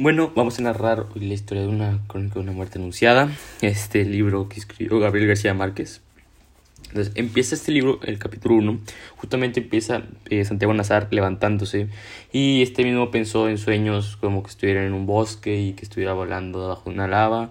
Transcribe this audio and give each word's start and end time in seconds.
Bueno, 0.00 0.30
vamos 0.36 0.56
a 0.60 0.62
narrar 0.62 1.06
hoy 1.12 1.26
la 1.26 1.34
historia 1.34 1.64
de 1.64 1.68
una 1.68 1.98
crónica 2.06 2.34
de 2.34 2.40
una 2.42 2.52
muerte 2.52 2.78
anunciada. 2.78 3.32
Este 3.62 4.04
libro 4.04 4.48
que 4.48 4.60
escribió 4.60 5.00
Gabriel 5.00 5.26
García 5.26 5.54
Márquez. 5.54 6.02
Entonces, 6.86 7.12
empieza 7.16 7.56
este 7.56 7.72
libro, 7.72 7.98
el 8.04 8.16
capítulo 8.20 8.54
1. 8.54 8.78
Justamente 9.16 9.58
empieza 9.58 10.04
eh, 10.30 10.44
Santiago 10.44 10.72
Nazar 10.72 11.08
levantándose. 11.10 11.88
Y 12.30 12.62
este 12.62 12.84
mismo 12.84 13.10
pensó 13.10 13.48
en 13.48 13.58
sueños 13.58 14.16
como 14.16 14.44
que 14.44 14.50
estuviera 14.50 14.86
en 14.86 14.92
un 14.92 15.04
bosque 15.04 15.60
y 15.60 15.72
que 15.72 15.82
estuviera 15.82 16.12
volando 16.12 16.68
bajo 16.68 16.88
una 16.90 17.08
lava. 17.08 17.50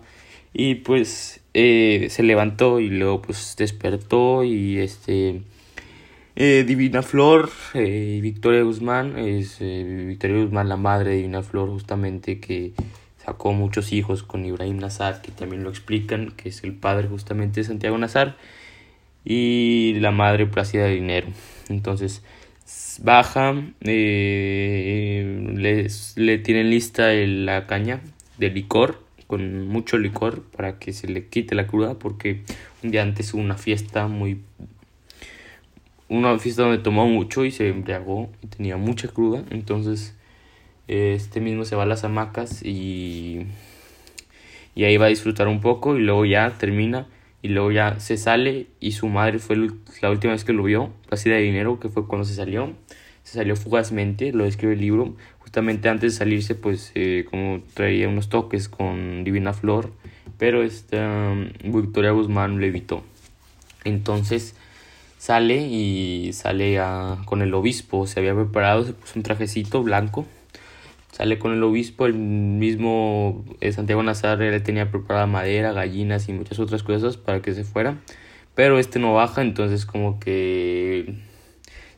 Y 0.53 0.75
pues 0.75 1.41
eh, 1.53 2.07
se 2.09 2.23
levantó 2.23 2.79
y 2.79 2.87
luego 2.87 3.21
pues 3.21 3.55
despertó 3.57 4.45
y 4.45 4.79
este 4.79 5.41
eh, 6.39 6.63
Divina 6.65 7.01
Flor. 7.01 7.49
Y 7.73 8.21
Victoria 8.21 8.61
Guzmán 8.61 9.17
es 9.17 9.57
Victoria 9.59 10.43
Guzmán 10.43 10.69
la 10.69 10.77
madre 10.77 11.09
de 11.09 11.15
Divina 11.17 11.41
Flor 11.41 11.69
justamente 11.69 12.39
que 12.39 12.73
sacó 13.17 13.53
muchos 13.53 13.91
hijos 13.91 14.23
con 14.23 14.45
Ibrahim 14.45 14.77
Nazar 14.77 15.21
que 15.21 15.31
también 15.31 15.63
lo 15.63 15.69
explican 15.69 16.31
que 16.31 16.49
es 16.49 16.63
el 16.63 16.73
padre 16.73 17.07
justamente 17.07 17.61
de 17.61 17.63
Santiago 17.65 17.97
Nazar 17.97 18.37
y 19.25 19.95
la 19.99 20.11
madre 20.11 20.45
Plácida 20.45 20.85
de 20.85 20.93
Dinero. 20.93 21.27
Entonces 21.69 22.23
baja 23.01 23.55
eh, 23.81 26.03
le 26.15 26.37
tienen 26.37 26.69
lista 26.69 27.11
la 27.13 27.65
caña 27.65 28.01
de 28.37 28.49
licor 28.49 29.01
con 29.25 29.67
mucho 29.67 29.97
licor 29.97 30.43
para 30.43 30.79
que 30.79 30.93
se 30.93 31.07
le 31.07 31.27
quite 31.27 31.55
la 31.55 31.67
cruda 31.67 31.95
porque 31.95 32.43
un 32.83 32.91
día 32.91 33.01
antes 33.01 33.33
hubo 33.33 33.41
una 33.41 33.57
fiesta 33.57 34.07
muy 34.07 34.39
una 36.09 36.37
fiesta 36.39 36.63
donde 36.63 36.79
tomó 36.79 37.07
mucho 37.07 37.45
y 37.45 37.51
se 37.51 37.69
embriagó 37.69 38.29
y 38.41 38.47
tenía 38.47 38.77
mucha 38.77 39.07
cruda. 39.07 39.43
Entonces 39.49 40.15
este 40.87 41.41
mismo 41.41 41.65
se 41.65 41.75
va 41.75 41.83
a 41.83 41.85
las 41.85 42.03
hamacas 42.03 42.63
y 42.63 43.45
y 44.75 44.83
ahí 44.83 44.95
va 44.97 45.07
a 45.07 45.09
disfrutar 45.09 45.47
un 45.47 45.59
poco 45.59 45.97
y 45.97 46.01
luego 46.01 46.23
ya 46.25 46.51
termina 46.59 47.07
y 47.41 47.49
luego 47.49 47.71
ya 47.71 47.99
se 47.99 48.15
sale 48.15 48.67
y 48.79 48.91
su 48.91 49.07
madre 49.07 49.39
fue 49.39 49.55
la 50.01 50.11
última 50.11 50.33
vez 50.33 50.43
que 50.45 50.53
lo 50.53 50.63
vio 50.63 50.91
así 51.09 51.29
de 51.29 51.39
dinero 51.39 51.79
que 51.79 51.89
fue 51.89 52.07
cuando 52.07 52.25
se 52.25 52.35
salió. 52.35 52.73
Se 53.23 53.39
salió 53.39 53.55
fugazmente 53.55 54.31
lo 54.31 54.45
describe 54.45 54.73
el 54.73 54.81
libro. 54.81 55.15
Justamente 55.39 55.89
antes 55.89 56.13
de 56.13 56.17
salirse 56.17 56.55
pues 56.55 56.91
eh, 56.95 57.25
como 57.29 57.61
traía 57.73 58.07
unos 58.07 58.29
toques 58.29 58.69
con 58.69 59.23
Divina 59.23 59.53
Flor 59.53 59.91
pero 60.37 60.63
esta 60.63 61.31
um, 61.31 61.49
Victoria 61.63 62.11
Guzmán 62.11 62.59
lo 62.59 62.65
evitó. 62.65 63.03
Entonces 63.83 64.55
sale 65.27 65.57
y 65.57 66.31
sale 66.31 66.79
a, 66.79 67.17
con 67.25 67.41
el 67.41 67.53
obispo. 67.53 68.07
Se 68.07 68.21
había 68.21 68.33
preparado 68.33 68.85
se 68.85 68.93
puso 68.93 69.13
un 69.17 69.23
trajecito 69.23 69.83
blanco. 69.83 70.25
Sale 71.11 71.37
con 71.37 71.51
el 71.51 71.61
obispo 71.63 72.05
el 72.05 72.13
mismo 72.13 73.43
eh, 73.59 73.73
Santiago 73.73 74.01
Nazar 74.03 74.39
le 74.39 74.61
tenía 74.61 74.89
preparada 74.89 75.25
madera 75.27 75.73
gallinas 75.73 76.29
y 76.29 76.33
muchas 76.33 76.59
otras 76.59 76.81
cosas 76.81 77.17
para 77.17 77.41
que 77.41 77.53
se 77.53 77.65
fuera. 77.65 77.97
Pero 78.55 78.79
este 78.79 78.99
no 78.99 79.13
baja 79.15 79.41
entonces 79.41 79.85
como 79.85 80.17
que 80.21 81.15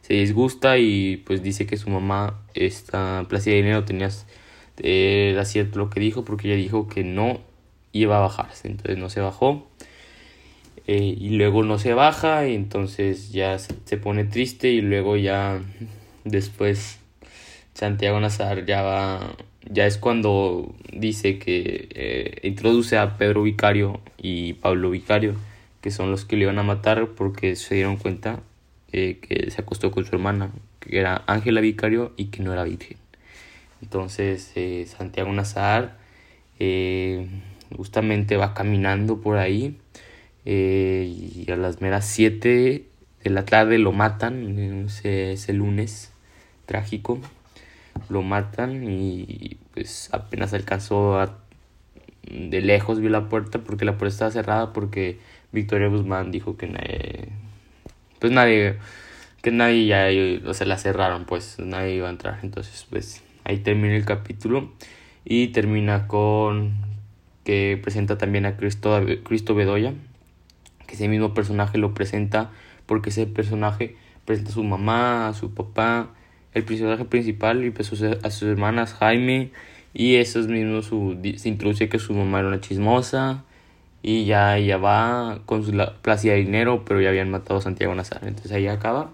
se 0.02 0.16
disgusta 0.16 0.80
y 0.80 1.18
pues 1.18 1.44
dice 1.44 1.68
que 1.68 1.78
su 1.78 1.92
mamá, 1.92 2.42
esta 2.56 3.26
Plácida 3.30 3.54
de 3.54 3.62
Dinero, 3.62 3.86
tenía, 3.86 4.10
era 4.78 5.46
cierto 5.46 5.78
lo 5.78 5.92
que 5.92 6.00
dijo 6.00 6.26
porque 6.26 6.48
ella 6.48 6.58
dijo 6.58 6.88
que 6.88 7.04
no 7.04 7.42
iba 7.92 8.18
a 8.18 8.22
bajarse, 8.22 8.70
entonces 8.70 8.98
no 8.98 9.12
se 9.12 9.22
bajó. 9.22 9.69
Eh, 10.92 11.16
y 11.20 11.30
luego 11.38 11.62
no 11.62 11.78
se 11.78 11.94
baja 11.94 12.48
y 12.48 12.56
entonces 12.56 13.32
ya 13.32 13.60
se, 13.60 13.98
pone 13.98 14.24
triste 14.24 14.72
y 14.72 14.82
luego 14.82 15.18
ya 15.18 15.62
después 16.24 17.00
Santiago 17.76 18.20
Nazar 18.20 18.66
ya 18.66 18.82
va 18.82 19.36
ya 19.70 19.86
es 19.86 20.00
cuando 20.00 20.74
dice 20.92 21.38
que 21.38 21.90
eh, 21.92 22.40
introduce 22.42 22.98
a 22.98 23.20
Pedro 23.20 23.44
Vicario 23.44 24.02
y 24.18 24.54
Pablo 24.54 24.90
Vicario 24.90 25.36
que 25.80 25.92
son 25.92 26.10
los 26.10 26.26
que 26.26 26.38
le 26.38 26.46
iban 26.46 26.58
a 26.58 26.64
matar 26.64 27.10
porque 27.10 27.56
se 27.56 27.76
dieron 27.76 27.98
cuenta 27.98 28.40
eh, 28.92 29.20
que 29.22 29.52
se 29.52 29.62
acostó 29.62 29.92
con 29.92 30.08
su 30.08 30.16
hermana, 30.16 30.50
que 30.80 30.98
era 30.98 31.22
Ángela 31.28 31.62
Vicario 31.62 32.14
y 32.18 32.26
que 32.32 32.42
no 32.42 32.52
era 32.52 32.64
virgen. 32.64 32.98
Entonces 33.84 34.56
Santiago 34.88 35.32
Nazar 35.34 36.00
justamente 37.78 38.38
va 38.38 38.56
caminando 38.56 39.22
por 39.22 39.38
ahí 39.38 39.78
y 40.46 41.46
a 41.52 41.56
las 41.56 41.82
meras 41.82 42.06
7 42.06 42.86
de 43.24 43.30
la 43.30 43.46
tarde 43.46 43.78
lo 43.78 43.92
matan, 43.92 44.58
ese, 44.88 45.34
ese 45.34 45.54
lunes 45.54 46.12
trágico, 46.66 47.20
lo 48.10 48.22
matan 48.22 48.90
y 48.90 49.58
pues 49.74 50.10
apenas 50.14 50.54
alcanzó 50.54 51.20
de 52.24 52.62
lejos 52.62 53.00
vio 53.00 53.10
la 53.10 53.28
puerta 53.28 53.60
porque 53.60 53.86
la 53.86 53.98
puerta 53.98 54.14
estaba 54.14 54.32
cerrada 54.32 54.74
porque 54.74 55.20
Victoria 55.52 55.88
Guzmán 55.88 56.32
dijo 56.32 56.58
que 56.58 56.68
pues 58.20 58.34
nadie, 58.34 58.76
que 59.42 59.52
nadie 59.52 59.86
ya, 59.86 60.08
o 60.48 60.54
sea, 60.54 60.68
la 60.68 60.78
cerraron, 60.78 61.26
pues 61.26 61.58
nadie 61.60 61.96
iba 61.96 62.08
a 62.08 62.12
entrar. 62.12 62.40
Entonces, 62.44 62.86
pues 62.90 63.24
ahí 63.46 63.58
termina 63.58 63.96
el 63.96 64.06
capítulo 64.06 64.72
y 65.26 65.48
termina 65.48 66.08
con 66.08 66.74
que 67.46 67.80
presenta 67.82 68.18
también 68.18 68.46
a 68.46 68.58
Cristo, 68.58 69.02
Cristo 69.24 69.56
Bedoya, 69.56 69.94
que 70.90 70.96
ese 70.96 71.08
mismo 71.08 71.36
personaje 71.36 71.78
lo 71.78 71.94
presenta 71.94 72.50
porque 72.88 73.12
ese 73.12 73.28
personaje 73.28 73.96
presenta 74.26 74.50
a 74.50 74.54
su 74.56 74.64
mamá, 74.64 75.28
a 75.28 75.34
su 75.36 75.54
papá, 75.54 76.10
el 76.56 76.64
personaje 76.64 77.06
principal 77.06 77.64
y 77.64 77.70
pues 77.70 77.94
a 77.94 78.32
sus 78.32 78.48
hermanas 78.50 78.96
Jaime 78.96 79.52
y 79.94 80.16
esos 80.16 80.48
mismos 80.48 80.88
su, 80.88 81.16
se 81.38 81.48
introduce 81.48 81.90
que 81.90 82.00
su 82.00 82.14
mamá 82.14 82.40
era 82.40 82.48
una 82.48 82.60
chismosa 82.60 83.44
y 84.02 84.26
ya 84.26 84.58
ella 84.58 84.78
va 84.78 85.42
con 85.46 85.64
su 85.64 85.72
plaza 86.02 86.30
de 86.30 86.38
dinero, 86.38 86.84
pero 86.86 87.00
ya 87.02 87.10
habían 87.10 87.30
matado 87.30 87.60
a 87.60 87.62
Santiago 87.62 87.94
Nazar. 87.94 88.22
Entonces 88.24 88.52
ahí 88.52 88.68
acaba. 88.68 89.12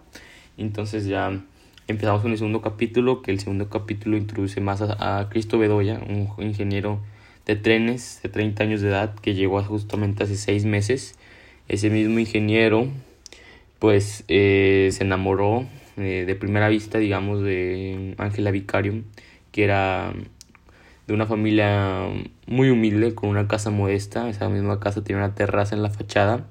Entonces 0.57 1.05
ya 1.05 1.41
empezamos 1.87 2.21
con 2.21 2.31
el 2.31 2.37
segundo 2.37 2.61
capítulo, 2.61 3.21
que 3.21 3.31
el 3.31 3.39
segundo 3.39 3.69
capítulo 3.69 4.15
introduce 4.15 4.61
más 4.61 4.81
a, 4.81 5.27
Cristo 5.29 5.57
Bedoya, 5.57 5.99
un 6.07 6.29
ingeniero 6.37 7.01
de 7.45 7.55
trenes 7.55 8.21
de 8.23 8.29
30 8.29 8.63
años 8.63 8.81
de 8.81 8.89
edad 8.89 9.15
que 9.15 9.33
llegó 9.33 9.61
justamente 9.63 10.23
hace 10.23 10.35
seis 10.35 10.65
meses. 10.65 11.17
Ese 11.67 11.89
mismo 11.89 12.19
ingeniero 12.19 12.87
pues 13.79 14.23
eh, 14.27 14.89
se 14.91 15.03
enamoró 15.03 15.65
eh, 15.97 16.23
de 16.25 16.35
primera 16.35 16.69
vista, 16.69 16.97
digamos, 16.97 17.41
de 17.43 18.15
Ángela 18.17 18.51
Vicario, 18.51 19.03
que 19.51 19.63
era 19.63 20.13
de 21.07 21.13
una 21.13 21.25
familia 21.25 22.07
muy 22.47 22.69
humilde, 22.69 23.13
con 23.13 23.29
una 23.29 23.47
casa 23.47 23.69
modesta. 23.69 24.29
Esa 24.29 24.49
misma 24.49 24.79
casa 24.79 25.03
tenía 25.03 25.23
una 25.23 25.35
terraza 25.35 25.75
en 25.75 25.83
la 25.83 25.89
fachada 25.89 26.47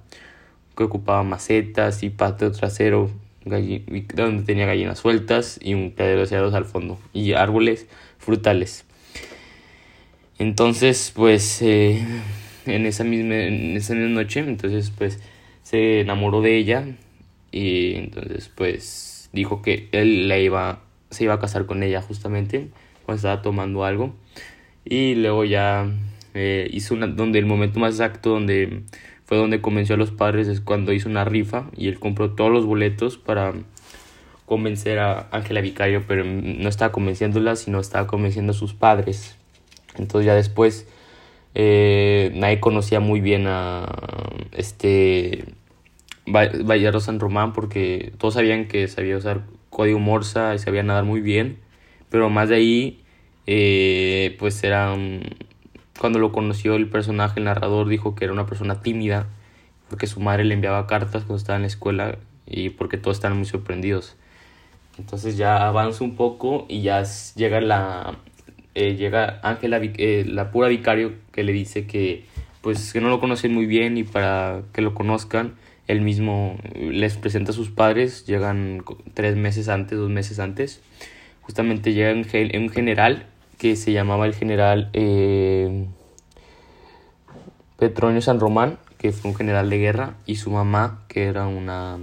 que 0.76 0.84
ocupaba 0.84 1.22
macetas 1.22 2.02
y 2.02 2.10
patio 2.10 2.52
trasero 2.52 3.10
donde 3.44 4.42
tenía 4.46 4.66
gallinas 4.66 4.98
sueltas 4.98 5.58
y 5.62 5.74
un 5.74 5.90
cadero 5.90 6.20
de 6.20 6.26
cerdos 6.26 6.54
al 6.54 6.64
fondo 6.64 6.98
y 7.12 7.34
árboles 7.34 7.86
frutales. 8.18 8.84
Entonces, 10.38 11.12
pues, 11.14 11.60
eh, 11.62 12.04
en, 12.66 12.86
esa 12.86 13.04
misma, 13.04 13.34
en 13.36 13.76
esa 13.76 13.94
misma 13.94 14.22
noche, 14.22 14.40
entonces, 14.40 14.90
pues, 14.96 15.20
se 15.62 16.00
enamoró 16.00 16.40
de 16.40 16.56
ella 16.56 16.84
y 17.50 17.94
entonces, 17.94 18.50
pues, 18.54 19.30
dijo 19.32 19.62
que 19.62 19.88
él 19.92 20.28
la 20.28 20.38
iba, 20.38 20.82
se 21.10 21.24
iba 21.24 21.34
a 21.34 21.40
casar 21.40 21.66
con 21.66 21.82
ella 21.82 22.02
justamente 22.02 22.68
cuando 23.04 23.16
estaba 23.16 23.42
tomando 23.42 23.84
algo 23.84 24.14
y 24.84 25.14
luego 25.14 25.44
ya 25.44 25.90
eh, 26.34 26.68
hizo 26.72 26.94
una, 26.94 27.06
donde 27.06 27.38
el 27.38 27.46
momento 27.46 27.80
más 27.80 27.94
exacto 27.94 28.30
donde 28.30 28.82
fue 29.24 29.38
donde 29.38 29.60
convenció 29.60 29.94
a 29.94 29.98
los 29.98 30.10
padres 30.10 30.48
es 30.48 30.60
cuando 30.60 30.92
hizo 30.92 31.08
una 31.08 31.24
rifa 31.24 31.70
y 31.76 31.88
él 31.88 31.98
compró 31.98 32.32
todos 32.32 32.50
los 32.50 32.66
boletos 32.66 33.16
para 33.16 33.54
convencer 34.44 34.98
a 34.98 35.28
Ángela 35.30 35.62
Vicario, 35.62 36.04
pero 36.06 36.24
no 36.24 36.68
estaba 36.68 36.92
convenciéndola, 36.92 37.56
sino 37.56 37.80
estaba 37.80 38.06
convenciendo 38.06 38.52
a 38.52 38.54
sus 38.54 38.74
padres. 38.74 39.36
Entonces 39.96 40.26
ya 40.26 40.34
después 40.34 40.86
eh, 41.54 42.32
nadie 42.34 42.60
conocía 42.60 43.00
muy 43.00 43.20
bien 43.20 43.46
a 43.46 43.86
este 44.52 45.44
Vallardo 46.26 47.00
San 47.00 47.20
Román 47.20 47.52
porque 47.52 48.12
todos 48.18 48.34
sabían 48.34 48.66
que 48.66 48.88
sabía 48.88 49.16
usar 49.16 49.42
código 49.70 49.98
Morsa 49.98 50.54
y 50.54 50.58
sabía 50.58 50.82
nadar 50.82 51.04
muy 51.04 51.20
bien, 51.20 51.58
pero 52.08 52.30
más 52.30 52.48
de 52.48 52.56
ahí 52.56 53.04
eh, 53.46 54.36
pues 54.38 54.62
era 54.64 54.94
cuando 55.98 56.18
lo 56.18 56.32
conoció 56.32 56.74
el 56.76 56.88
personaje, 56.88 57.38
el 57.38 57.44
narrador 57.44 57.88
dijo 57.88 58.14
que 58.14 58.24
era 58.24 58.32
una 58.32 58.46
persona 58.46 58.80
tímida 58.80 59.28
porque 59.88 60.06
su 60.06 60.20
madre 60.20 60.44
le 60.44 60.54
enviaba 60.54 60.86
cartas 60.86 61.22
cuando 61.22 61.36
estaba 61.36 61.56
en 61.56 61.62
la 61.62 61.68
escuela 61.68 62.18
y 62.46 62.70
porque 62.70 62.96
todos 62.98 63.18
estaban 63.18 63.36
muy 63.36 63.46
sorprendidos. 63.46 64.16
Entonces 64.98 65.36
ya 65.36 65.66
avanza 65.66 66.04
un 66.04 66.16
poco 66.16 66.66
y 66.68 66.82
ya 66.82 67.02
llega 67.34 67.60
la 67.60 68.16
eh, 68.74 68.96
llega 68.96 69.40
Ángela 69.42 69.80
eh, 69.82 70.24
la 70.26 70.50
pura 70.50 70.68
vicario 70.68 71.12
que 71.32 71.42
le 71.44 71.52
dice 71.52 71.86
que 71.86 72.24
pues 72.60 72.92
que 72.92 73.00
no 73.00 73.08
lo 73.08 73.20
conocen 73.20 73.52
muy 73.52 73.66
bien 73.66 73.96
y 73.98 74.04
para 74.04 74.62
que 74.72 74.82
lo 74.82 74.94
conozcan 74.94 75.54
él 75.86 76.00
mismo 76.00 76.56
les 76.74 77.16
presenta 77.16 77.52
a 77.52 77.54
sus 77.54 77.70
padres 77.70 78.26
llegan 78.26 78.82
tres 79.12 79.36
meses 79.36 79.68
antes 79.68 79.98
dos 79.98 80.10
meses 80.10 80.38
antes. 80.38 80.80
Justamente 81.42 81.92
llega 81.92 82.12
un 82.14 82.70
general 82.70 83.26
que 83.58 83.76
se 83.76 83.92
llamaba 83.92 84.26
el 84.26 84.34
general 84.34 84.88
eh, 84.94 85.86
Petronio 87.78 88.22
San 88.22 88.40
Román, 88.40 88.78
que 88.98 89.12
fue 89.12 89.30
un 89.30 89.36
general 89.36 89.68
de 89.68 89.78
guerra, 89.78 90.14
y 90.26 90.36
su 90.36 90.50
mamá, 90.50 91.02
que 91.08 91.24
era 91.24 91.46
una, 91.46 91.98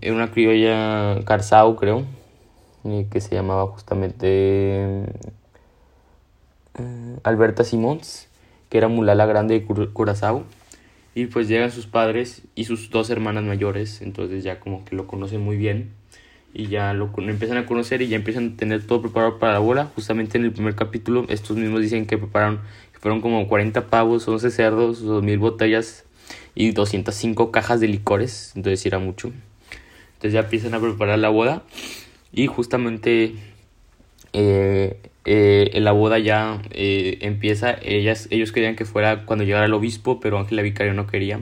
era 0.00 0.14
una 0.14 0.30
criolla 0.30 1.22
Carzao, 1.24 1.76
creo, 1.76 2.06
eh, 2.84 3.06
que 3.10 3.20
se 3.20 3.34
llamaba 3.34 3.66
justamente 3.66 5.04
eh, 6.74 7.16
Alberta 7.22 7.64
Simons, 7.64 8.28
que 8.68 8.78
era 8.78 8.88
mulala 8.88 9.26
grande 9.26 9.60
de 9.60 9.88
Curazao. 9.92 10.44
Y 11.14 11.26
pues 11.26 11.48
llegan 11.48 11.72
sus 11.72 11.86
padres 11.86 12.42
y 12.54 12.64
sus 12.64 12.90
dos 12.90 13.10
hermanas 13.10 13.44
mayores, 13.44 14.00
entonces 14.00 14.44
ya 14.44 14.60
como 14.60 14.84
que 14.84 14.94
lo 14.94 15.06
conocen 15.08 15.40
muy 15.40 15.56
bien 15.56 15.90
y 16.54 16.66
ya 16.66 16.92
lo 16.94 17.10
empiezan 17.18 17.58
a 17.58 17.66
conocer 17.66 18.02
y 18.02 18.08
ya 18.08 18.16
empiezan 18.16 18.52
a 18.54 18.56
tener 18.56 18.86
todo 18.86 19.02
preparado 19.02 19.38
para 19.38 19.54
la 19.54 19.58
bola. 19.58 19.86
Justamente 19.94 20.38
en 20.38 20.44
el 20.44 20.52
primer 20.52 20.74
capítulo 20.74 21.26
estos 21.28 21.56
mismos 21.56 21.80
dicen 21.80 22.06
que 22.06 22.16
prepararon, 22.16 22.60
que 22.92 22.98
fueron 23.00 23.20
como 23.20 23.46
40 23.48 23.88
pavos, 23.88 24.26
11 24.26 24.50
cerdos, 24.50 25.02
2000 25.02 25.38
botellas 25.38 26.04
y 26.54 26.70
205 26.72 27.50
cajas 27.50 27.80
de 27.80 27.88
licores, 27.88 28.52
entonces 28.54 28.84
era 28.86 28.98
mucho. 28.98 29.32
Entonces 30.14 30.32
ya 30.32 30.40
empiezan 30.40 30.74
a 30.74 30.80
preparar 30.80 31.18
la 31.18 31.28
boda 31.28 31.64
y 32.32 32.46
justamente 32.46 33.34
eh, 34.32 35.00
eh, 35.24 35.70
en 35.74 35.84
la 35.84 35.92
boda 35.92 36.18
ya 36.18 36.62
eh, 36.70 37.18
empieza, 37.22 37.76
ellas, 37.82 38.28
ellos 38.30 38.52
querían 38.52 38.76
que 38.76 38.84
fuera 38.84 39.26
cuando 39.26 39.44
llegara 39.44 39.66
el 39.66 39.74
obispo, 39.74 40.20
pero 40.20 40.38
Ángela 40.38 40.62
Vicario 40.62 40.94
no 40.94 41.06
quería. 41.06 41.40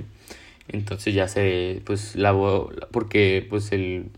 Entonces 0.68 1.14
ya 1.14 1.28
se, 1.28 1.80
pues 1.84 2.16
la 2.16 2.32
boda, 2.32 2.88
porque 2.90 3.46
pues 3.48 3.72
el, 3.72 4.10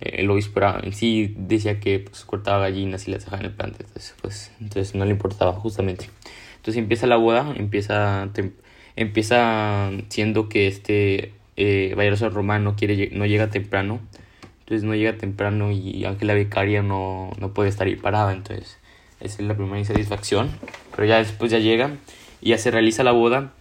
el 0.00 0.30
obispo 0.30 0.60
en 0.82 0.92
sí 0.92 1.34
decía 1.36 1.80
que 1.80 2.00
pues 2.00 2.24
cortaba 2.24 2.58
gallinas 2.60 3.08
y 3.08 3.10
las 3.10 3.24
dejaba 3.24 3.40
en 3.40 3.46
el 3.46 3.52
plante, 3.52 3.84
entonces 3.84 4.14
pues 4.20 4.52
entonces 4.60 4.94
no 4.94 5.04
le 5.04 5.10
importaba 5.10 5.52
justamente. 5.52 6.08
Entonces 6.56 6.80
empieza 6.80 7.08
la 7.08 7.16
boda, 7.16 7.52
empieza, 7.56 8.28
empieza 8.94 9.90
siendo 10.08 10.48
que 10.48 10.68
este 10.68 11.32
eh, 11.56 11.94
Román 12.32 12.62
no, 12.64 12.76
quiere, 12.76 13.10
no 13.12 13.26
llega 13.26 13.50
temprano, 13.50 14.00
entonces 14.72 14.88
no 14.88 14.94
llega 14.94 15.18
temprano 15.18 15.70
y 15.70 16.06
Ángela 16.06 16.32
Vicaria 16.32 16.82
no, 16.82 17.30
no 17.38 17.52
puede 17.52 17.68
estar 17.68 17.86
ahí 17.86 17.96
parada, 17.96 18.32
entonces 18.32 18.78
esa 19.20 19.42
es 19.42 19.46
la 19.46 19.54
primera 19.54 19.78
insatisfacción. 19.78 20.50
Pero 20.96 21.06
ya 21.06 21.18
después 21.18 21.50
ya 21.50 21.58
llega 21.58 21.96
y 22.40 22.50
ya 22.50 22.58
se 22.58 22.70
realiza 22.70 23.04
la 23.04 23.12
boda. 23.12 23.52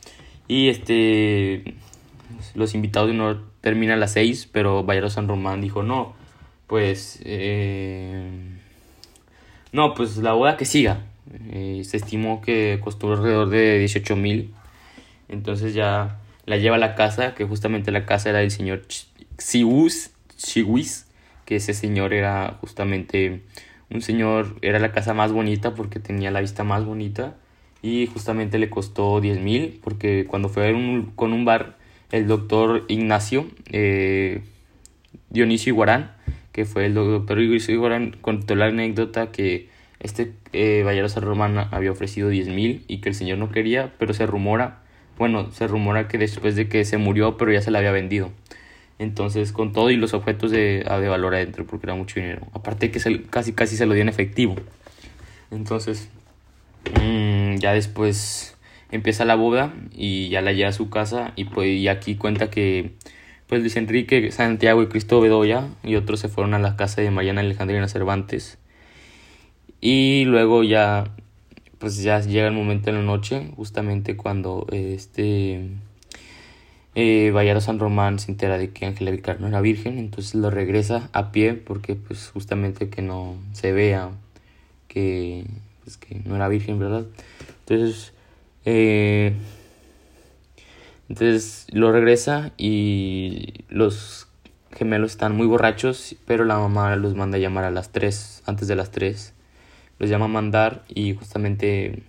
Y 0.47 0.69
este 0.69 1.75
los 2.55 2.75
invitados 2.75 3.09
honor 3.09 3.43
terminan 3.59 3.97
a 3.97 3.99
las 3.99 4.13
6, 4.13 4.47
pero 4.53 4.85
Bayero 4.85 5.09
San 5.09 5.27
Román 5.27 5.59
dijo, 5.59 5.83
no, 5.83 6.15
pues... 6.67 7.19
Eh, 7.25 8.29
no, 9.73 9.93
pues 9.95 10.15
la 10.15 10.31
boda 10.31 10.55
que 10.55 10.63
siga. 10.63 11.01
Eh, 11.51 11.81
se 11.83 11.97
estimó 11.97 12.39
que 12.39 12.79
costó 12.81 13.11
alrededor 13.11 13.49
de 13.49 13.79
18 13.79 14.15
mil. 14.15 14.53
Entonces 15.27 15.73
ya 15.73 16.21
la 16.45 16.55
lleva 16.55 16.77
a 16.77 16.79
la 16.79 16.95
casa, 16.95 17.35
que 17.35 17.43
justamente 17.43 17.91
la 17.91 18.05
casa 18.05 18.29
era 18.29 18.39
del 18.39 18.51
señor 18.51 18.83
Xiwis, 20.43 21.07
que 21.45 21.57
ese 21.57 21.73
señor 21.73 22.13
era 22.13 22.57
justamente 22.61 23.41
un 23.89 24.01
señor, 24.01 24.55
era 24.61 24.79
la 24.79 24.91
casa 24.91 25.13
más 25.13 25.31
bonita 25.31 25.75
porque 25.75 25.99
tenía 25.99 26.31
la 26.31 26.41
vista 26.41 26.63
más 26.63 26.85
bonita 26.85 27.35
y 27.81 28.07
justamente 28.07 28.57
le 28.57 28.69
costó 28.69 29.19
10 29.21 29.39
mil 29.39 29.79
porque 29.83 30.25
cuando 30.27 30.49
fue 30.49 30.73
con 31.15 31.33
un 31.33 31.45
bar 31.45 31.77
el 32.11 32.27
doctor 32.27 32.85
Ignacio 32.87 33.47
eh, 33.71 34.43
Dionisio 35.29 35.73
Iguarán, 35.73 36.11
que 36.51 36.65
fue 36.65 36.85
el 36.85 36.93
doctor 36.93 37.37
Dionisio 37.37 37.73
Iguarán, 37.73 38.15
contó 38.21 38.55
la 38.55 38.65
anécdota 38.65 39.31
que 39.31 39.69
este 39.99 40.33
eh, 40.53 40.83
Romana 41.17 41.69
había 41.71 41.91
ofrecido 41.91 42.29
10 42.29 42.49
mil 42.49 42.83
y 42.87 42.99
que 42.99 43.09
el 43.09 43.15
señor 43.15 43.37
no 43.37 43.51
quería, 43.51 43.93
pero 43.97 44.13
se 44.13 44.25
rumora, 44.25 44.79
bueno, 45.17 45.51
se 45.51 45.67
rumora 45.67 46.07
que 46.07 46.17
después 46.17 46.55
de 46.55 46.67
que 46.67 46.83
se 46.85 46.97
murió, 46.97 47.37
pero 47.37 47.51
ya 47.51 47.61
se 47.61 47.71
la 47.71 47.79
había 47.79 47.91
vendido. 47.91 48.31
Entonces, 49.01 49.51
con 49.51 49.73
todo 49.73 49.89
y 49.89 49.97
los 49.97 50.13
objetos 50.13 50.51
de, 50.51 50.83
de 50.83 51.07
valor 51.07 51.33
adentro, 51.33 51.65
porque 51.65 51.87
era 51.87 51.95
mucho 51.95 52.19
dinero. 52.19 52.45
Aparte 52.53 52.91
que 52.91 52.99
se, 52.99 53.23
casi 53.23 53.51
casi 53.51 53.75
se 53.75 53.87
lo 53.87 53.95
dio 53.95 54.03
en 54.03 54.09
efectivo. 54.09 54.55
Entonces, 55.49 56.07
mmm, 57.01 57.55
ya 57.55 57.73
después 57.73 58.55
empieza 58.91 59.25
la 59.25 59.33
boda 59.33 59.73
y 59.91 60.29
ya 60.29 60.41
la 60.41 60.53
lleva 60.53 60.69
a 60.69 60.73
su 60.73 60.91
casa 60.91 61.33
y 61.35 61.45
pues 61.45 61.69
y 61.69 61.87
aquí 61.87 62.15
cuenta 62.15 62.51
que 62.51 62.91
pues 63.47 63.61
Luis 63.61 63.75
Enrique, 63.75 64.31
Santiago 64.31 64.83
y 64.83 64.87
Cristo 64.87 65.19
Bedoya 65.19 65.67
y 65.83 65.95
otros 65.95 66.19
se 66.19 66.29
fueron 66.29 66.53
a 66.53 66.59
la 66.59 66.75
casa 66.75 67.01
de 67.01 67.09
Mariana 67.09 67.41
Alejandrina 67.41 67.87
Cervantes. 67.87 68.59
Y 69.81 70.25
luego 70.25 70.63
ya 70.63 71.05
pues 71.79 72.03
ya 72.03 72.19
llega 72.19 72.47
el 72.47 72.53
momento 72.53 72.91
en 72.91 72.97
la 72.97 73.01
noche, 73.01 73.51
justamente 73.55 74.15
cuando 74.15 74.67
este 74.71 75.71
eh, 76.95 77.31
San 77.61 77.79
Román 77.79 78.19
se 78.19 78.31
entera 78.31 78.57
de 78.57 78.71
que 78.71 78.85
Ángela 78.85 79.11
Vicar 79.11 79.39
no 79.39 79.47
era 79.47 79.61
virgen, 79.61 79.97
entonces 79.97 80.35
lo 80.35 80.49
regresa 80.49 81.09
a 81.13 81.31
pie 81.31 81.53
porque 81.53 81.95
pues 81.95 82.29
justamente 82.29 82.89
que 82.89 83.01
no 83.01 83.35
se 83.53 83.71
vea 83.71 84.11
que, 84.87 85.45
pues, 85.83 85.97
que 85.97 86.21
no 86.25 86.35
era 86.35 86.47
virgen, 86.49 86.79
¿verdad? 86.79 87.05
Entonces, 87.59 88.13
eh, 88.65 89.33
entonces 91.07 91.67
lo 91.71 91.91
regresa 91.91 92.51
y 92.57 93.65
los 93.69 94.27
gemelos 94.73 95.11
están 95.11 95.35
muy 95.35 95.47
borrachos, 95.47 96.15
pero 96.25 96.45
la 96.45 96.57
mamá 96.57 96.95
los 96.95 97.15
manda 97.15 97.37
a 97.37 97.39
llamar 97.39 97.63
a 97.63 97.71
las 97.71 97.91
3, 97.91 98.43
antes 98.45 98.67
de 98.67 98.75
las 98.75 98.91
3. 98.91 99.33
Los 99.99 100.09
llama 100.09 100.25
a 100.25 100.29
mandar 100.29 100.83
y 100.89 101.13
justamente 101.13 102.03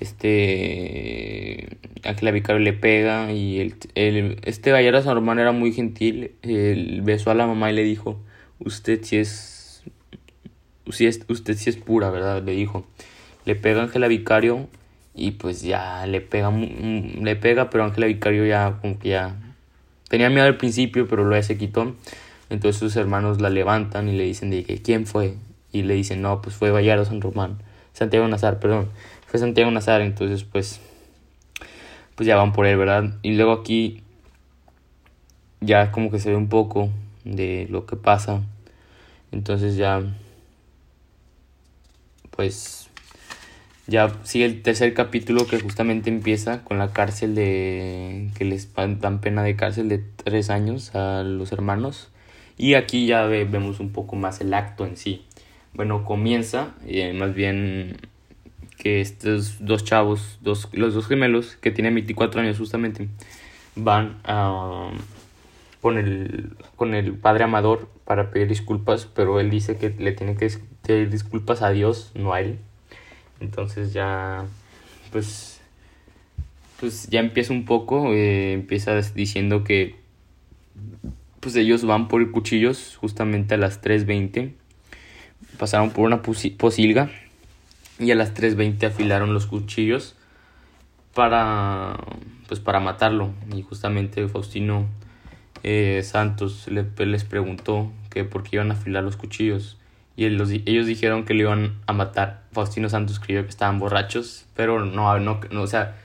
este 0.00 1.78
Ángela 2.04 2.30
Vicario 2.30 2.60
le 2.60 2.72
pega 2.72 3.32
y 3.32 3.60
el, 3.60 3.74
el 3.94 4.38
este 4.44 4.72
Bayero 4.72 5.02
San 5.02 5.14
Román 5.14 5.38
era 5.38 5.52
muy 5.52 5.72
gentil, 5.72 6.32
él 6.42 7.00
besó 7.02 7.30
a 7.30 7.34
la 7.34 7.46
mamá 7.46 7.70
y 7.70 7.74
le 7.74 7.84
dijo, 7.84 8.20
usted 8.58 9.02
si 9.02 9.16
es, 9.16 9.82
usted 10.86 11.56
sí 11.56 11.70
es 11.70 11.76
pura, 11.76 12.10
¿verdad? 12.10 12.42
Le 12.42 12.52
dijo. 12.52 12.86
Le 13.44 13.54
pega 13.54 13.80
a 13.80 13.84
Ángela 13.84 14.08
Vicario 14.08 14.68
y 15.14 15.32
pues 15.32 15.62
ya 15.62 16.06
le 16.06 16.20
pega, 16.22 16.50
le 16.50 17.36
pega, 17.36 17.68
pero 17.68 17.84
Ángela 17.84 18.06
Vicario 18.06 18.46
ya 18.46 18.78
como 18.80 18.98
que 18.98 19.10
ya 19.10 19.36
tenía 20.08 20.30
miedo 20.30 20.46
al 20.46 20.56
principio, 20.56 21.06
pero 21.06 21.24
luego 21.24 21.42
se 21.42 21.58
quitó. 21.58 21.94
Entonces 22.48 22.78
sus 22.78 22.96
hermanos 22.96 23.40
la 23.40 23.50
levantan 23.50 24.08
y 24.08 24.16
le 24.16 24.24
dicen 24.24 24.50
de 24.50 24.64
que 24.64 24.80
quién 24.80 25.06
fue 25.06 25.34
y 25.72 25.82
le 25.82 25.94
dicen 25.94 26.22
no, 26.22 26.40
pues 26.40 26.54
fue 26.56 26.70
Bayero 26.70 27.04
San 27.04 27.20
Román, 27.20 27.58
Santiago 27.92 28.26
Nazar, 28.28 28.60
perdón 28.60 28.88
fue 29.34 29.40
Santiago 29.40 29.68
Nazar, 29.72 30.00
entonces 30.00 30.44
pues 30.44 30.80
pues 32.14 32.24
ya 32.24 32.36
van 32.36 32.52
por 32.52 32.66
él, 32.66 32.76
¿verdad? 32.76 33.16
Y 33.22 33.32
luego 33.32 33.50
aquí 33.50 34.04
ya 35.60 35.90
como 35.90 36.12
que 36.12 36.20
se 36.20 36.30
ve 36.30 36.36
un 36.36 36.48
poco 36.48 36.88
de 37.24 37.66
lo 37.68 37.84
que 37.84 37.96
pasa. 37.96 38.42
Entonces 39.32 39.74
ya 39.74 40.04
pues 42.30 42.88
ya 43.88 44.12
sigue 44.22 44.44
el 44.44 44.62
tercer 44.62 44.94
capítulo 44.94 45.48
que 45.48 45.58
justamente 45.58 46.10
empieza 46.10 46.62
con 46.62 46.78
la 46.78 46.92
cárcel 46.92 47.34
de 47.34 48.30
que 48.38 48.44
les 48.44 48.72
dan 48.72 49.20
pena 49.20 49.42
de 49.42 49.56
cárcel 49.56 49.88
de 49.88 49.98
tres 49.98 50.48
años 50.48 50.94
a 50.94 51.24
los 51.24 51.50
hermanos 51.50 52.08
y 52.56 52.74
aquí 52.74 53.08
ya 53.08 53.24
vemos 53.24 53.80
un 53.80 53.90
poco 53.90 54.14
más 54.14 54.40
el 54.40 54.54
acto 54.54 54.86
en 54.86 54.96
sí 54.96 55.24
bueno 55.72 56.04
comienza 56.04 56.74
eh, 56.86 57.12
más 57.14 57.34
bien 57.34 57.96
que 58.84 59.00
estos 59.00 59.64
dos 59.64 59.82
chavos, 59.82 60.38
dos, 60.42 60.68
los 60.72 60.92
dos 60.92 61.06
gemelos 61.06 61.56
que 61.56 61.70
tienen 61.70 61.94
24 61.94 62.42
años 62.42 62.58
justamente, 62.58 63.08
van 63.76 64.18
a, 64.24 64.90
con, 65.80 65.96
el, 65.96 66.50
con 66.76 66.94
el 66.94 67.14
padre 67.14 67.44
Amador 67.44 67.88
para 68.04 68.30
pedir 68.30 68.46
disculpas, 68.46 69.06
pero 69.06 69.40
él 69.40 69.48
dice 69.48 69.78
que 69.78 69.88
le 69.88 70.12
tiene 70.12 70.36
que 70.36 70.50
pedir 70.86 71.08
disculpas 71.08 71.62
a 71.62 71.70
Dios, 71.70 72.12
no 72.14 72.34
a 72.34 72.42
él. 72.42 72.58
Entonces 73.40 73.94
ya, 73.94 74.44
pues, 75.10 75.62
pues 76.78 77.08
ya 77.08 77.20
empieza 77.20 77.54
un 77.54 77.64
poco, 77.64 78.12
eh, 78.12 78.52
empieza 78.52 79.00
diciendo 79.14 79.64
que 79.64 79.96
pues 81.40 81.56
ellos 81.56 81.86
van 81.86 82.08
por 82.08 82.30
cuchillos 82.32 82.98
justamente 83.00 83.54
a 83.54 83.56
las 83.56 83.80
3.20. 83.80 84.52
Pasaron 85.56 85.90
por 85.90 86.04
una 86.04 86.20
posilga 86.20 87.10
y 87.98 88.10
a 88.10 88.14
las 88.14 88.34
3.20 88.34 88.86
afilaron 88.86 89.34
los 89.34 89.46
cuchillos 89.46 90.16
para 91.14 91.96
pues 92.48 92.60
para 92.60 92.80
matarlo. 92.80 93.30
Y 93.54 93.62
justamente 93.62 94.28
Faustino 94.28 94.86
eh, 95.62 96.02
Santos 96.04 96.68
les 96.68 97.24
preguntó 97.24 97.92
que 98.10 98.24
por 98.24 98.42
qué 98.42 98.56
iban 98.56 98.70
a 98.70 98.74
afilar 98.74 99.02
los 99.04 99.16
cuchillos. 99.16 99.78
Y 100.16 100.26
ellos 100.26 100.86
dijeron 100.86 101.24
que 101.24 101.34
le 101.34 101.40
iban 101.40 101.80
a 101.86 101.92
matar. 101.92 102.42
Faustino 102.52 102.88
Santos 102.88 103.18
creyó 103.18 103.42
que 103.42 103.48
estaban 103.48 103.78
borrachos 103.78 104.46
pero 104.54 104.84
no, 104.84 105.18
no, 105.18 105.40
no 105.50 105.62
o 105.62 105.66
sea 105.66 105.96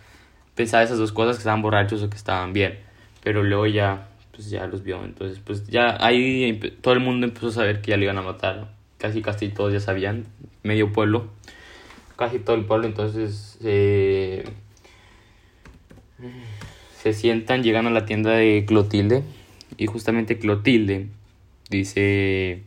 pensaba 0.55 0.81
esas 0.84 0.98
dos 0.98 1.12
cosas 1.12 1.36
que 1.36 1.41
estaban 1.41 1.62
borrachos 1.62 2.01
o 2.03 2.10
que 2.10 2.17
estaban 2.17 2.53
bien. 2.53 2.79
Pero 3.24 3.43
luego 3.43 3.65
ya 3.67 4.08
pues 4.31 4.50
ya 4.50 4.67
los 4.67 4.84
vio. 4.84 5.03
Entonces 5.03 5.39
pues 5.39 5.67
ya 5.67 5.98
ahí 6.00 6.60
todo 6.81 6.93
el 6.93 7.00
mundo 7.00 7.27
empezó 7.27 7.48
a 7.48 7.51
saber 7.51 7.81
que 7.81 7.91
ya 7.91 7.98
le 7.98 8.05
iban 8.05 8.17
a 8.17 8.22
matar. 8.22 8.74
Casi 8.98 9.22
casi 9.22 9.50
todos 9.50 9.72
ya 9.72 9.79
sabían, 9.79 10.25
medio 10.62 10.91
pueblo, 10.91 11.29
casi 12.19 12.38
todo 12.38 12.57
el 12.57 12.65
pueblo, 12.65 12.85
entonces 12.85 13.57
se 17.01 17.13
sientan, 17.13 17.63
llegan 17.63 17.88
a 17.88 17.91
la 17.91 18.05
tienda 18.05 18.31
de 18.31 18.65
Clotilde 18.67 19.23
y 19.77 19.85
justamente 19.85 20.38
Clotilde 20.38 21.07
dice 21.69 22.63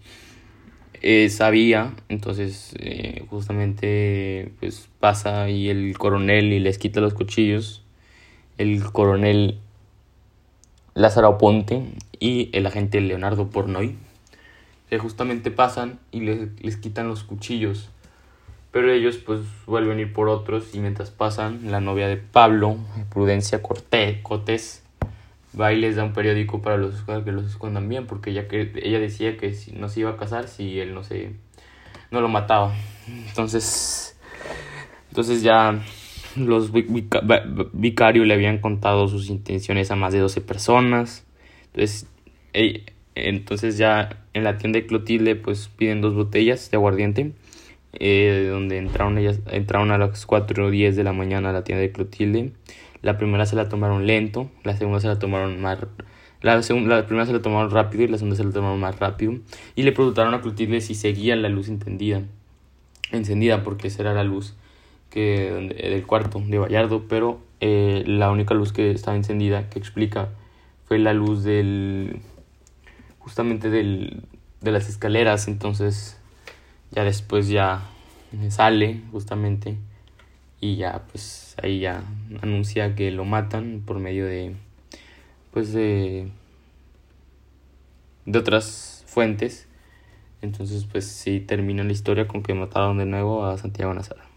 eh, 1.02 1.28
sabía, 1.28 1.92
entonces 2.08 2.74
eh, 2.78 3.26
justamente 3.28 4.52
pues 4.58 4.88
pasa 5.00 5.50
y 5.50 5.68
el 5.68 5.98
coronel 5.98 6.50
y 6.52 6.58
les 6.58 6.78
quita 6.78 7.02
los 7.02 7.12
cuchillos, 7.12 7.82
el 8.56 8.82
coronel 8.90 9.58
Lázaro 10.94 11.36
Ponte 11.36 11.82
y 12.20 12.48
el 12.52 12.64
agente 12.66 13.02
Leonardo 13.02 13.50
Pornoy, 13.50 13.96
justamente 14.98 15.50
pasan 15.50 15.98
y 16.10 16.20
les, 16.20 16.48
les 16.62 16.76
quitan 16.76 17.08
los 17.08 17.24
cuchillos, 17.24 17.90
pero 18.72 18.90
ellos 18.90 19.18
pues 19.18 19.40
vuelven 19.66 19.98
a 19.98 20.00
ir 20.00 20.12
por 20.12 20.28
otros 20.28 20.74
y 20.74 20.80
mientras 20.80 21.10
pasan 21.10 21.70
la 21.70 21.80
novia 21.80 22.08
de 22.08 22.16
Pablo, 22.16 22.78
Prudencia 23.12 23.62
Cortés, 23.62 24.82
va 25.58 25.72
y 25.72 25.80
les 25.80 25.96
da 25.96 26.04
un 26.04 26.14
periódico 26.14 26.62
para 26.62 26.78
los, 26.78 27.02
que 27.02 27.32
los 27.32 27.46
escondan 27.46 27.88
bien, 27.88 28.06
porque 28.06 28.30
ella, 28.30 28.46
ella 28.50 28.98
decía 28.98 29.36
que 29.36 29.54
no 29.74 29.88
se 29.88 30.00
iba 30.00 30.10
a 30.10 30.16
casar 30.16 30.48
si 30.48 30.80
él 30.80 30.94
no 30.94 31.04
se 31.04 31.32
no 32.10 32.20
lo 32.20 32.28
mataba. 32.28 32.74
Entonces, 33.28 34.16
entonces 35.10 35.42
ya 35.42 35.82
los 36.36 36.70
vicarios 37.72 38.26
le 38.26 38.34
habían 38.34 38.58
contado 38.58 39.08
sus 39.08 39.28
intenciones 39.28 39.90
a 39.90 39.96
más 39.96 40.12
de 40.12 40.20
12 40.20 40.40
personas. 40.40 41.26
Entonces, 41.66 42.06
entonces 43.14 43.76
ya 43.78 44.24
en 44.32 44.44
la 44.44 44.58
tienda 44.58 44.78
de 44.78 44.86
Clotilde 44.86 45.36
pues 45.36 45.68
piden 45.68 46.00
dos 46.00 46.14
botellas 46.14 46.70
de 46.70 46.76
aguardiente. 46.76 47.32
Eh, 47.94 48.48
donde 48.50 48.78
entraron 48.78 49.18
ellas 49.18 49.40
entraron 49.50 49.90
a 49.90 49.98
las 49.98 50.24
4 50.24 50.66
o 50.66 50.70
10 50.70 50.96
de 50.96 51.04
la 51.04 51.12
mañana 51.12 51.50
a 51.50 51.52
la 51.52 51.62
tienda 51.62 51.82
de 51.82 51.92
Clotilde 51.92 52.52
la 53.02 53.18
primera 53.18 53.46
se 53.46 53.56
la 53.56 53.68
tomaron 53.68 54.06
lento, 54.06 54.48
la 54.62 54.76
segunda 54.76 55.00
se 55.00 55.08
la 55.08 55.18
tomaron 55.18 55.60
más... 55.60 55.78
La, 56.40 56.56
la 56.56 57.06
primera 57.06 57.26
se 57.26 57.32
la 57.32 57.42
tomaron 57.42 57.70
rápido 57.70 58.04
y 58.04 58.08
la 58.08 58.16
segunda 58.16 58.36
se 58.36 58.44
la 58.44 58.52
tomaron 58.52 58.80
más 58.80 58.98
rápido. 58.98 59.34
Y 59.74 59.82
le 59.82 59.92
preguntaron 59.92 60.34
a 60.34 60.40
Clotilde 60.40 60.80
si 60.80 60.94
seguía 60.94 61.36
la 61.36 61.48
luz 61.48 61.68
encendida. 61.68 62.22
Encendida 63.10 63.62
porque 63.64 63.88
esa 63.88 64.02
era 64.02 64.14
la 64.14 64.24
luz 64.24 64.56
que 65.10 65.74
del 65.76 66.06
cuarto 66.06 66.40
de 66.44 66.58
Vallardo. 66.58 67.06
Pero 67.08 67.40
eh, 67.60 68.04
la 68.06 68.30
única 68.30 68.54
luz 68.54 68.72
que 68.72 68.90
estaba 68.92 69.16
encendida, 69.16 69.68
que 69.68 69.78
explica, 69.78 70.30
fue 70.84 70.98
la 70.98 71.12
luz 71.12 71.42
del... 71.42 72.20
Justamente 73.18 73.68
del, 73.68 74.22
de 74.60 74.70
las 74.70 74.88
escaleras. 74.88 75.48
Entonces 75.48 76.20
ya 76.92 77.04
después 77.04 77.48
ya 77.48 77.82
sale 78.48 79.00
justamente 79.10 79.76
y 80.60 80.76
ya 80.76 81.02
pues 81.10 81.56
ahí 81.62 81.80
ya 81.80 82.04
anuncia 82.40 82.94
que 82.94 83.10
lo 83.10 83.24
matan 83.24 83.82
por 83.84 83.98
medio 83.98 84.26
de 84.26 84.54
pues 85.52 85.72
de 85.72 86.28
de 88.24 88.38
otras 88.38 89.04
fuentes. 89.06 89.68
Entonces 90.40 90.86
pues 90.90 91.06
sí 91.06 91.40
termina 91.40 91.84
la 91.84 91.92
historia 91.92 92.28
con 92.28 92.42
que 92.42 92.54
mataron 92.54 92.98
de 92.98 93.06
nuevo 93.06 93.44
a 93.44 93.58
Santiago 93.58 93.94
Nazara 93.94 94.31